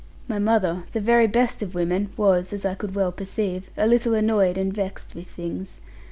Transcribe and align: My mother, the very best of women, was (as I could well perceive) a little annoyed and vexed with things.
My 0.27 0.39
mother, 0.39 0.81
the 0.93 0.99
very 0.99 1.27
best 1.27 1.61
of 1.61 1.75
women, 1.75 2.09
was 2.17 2.53
(as 2.53 2.65
I 2.65 2.73
could 2.73 2.95
well 2.95 3.11
perceive) 3.11 3.69
a 3.77 3.85
little 3.85 4.15
annoyed 4.15 4.57
and 4.57 4.73
vexed 4.73 5.13
with 5.13 5.27
things. 5.27 5.79